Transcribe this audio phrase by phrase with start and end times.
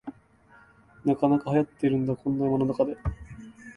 [1.05, 2.97] なかなかはやってるんだ、こんな山の中で